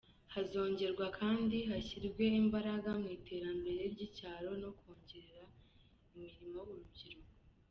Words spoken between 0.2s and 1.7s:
Hazongerwa kandi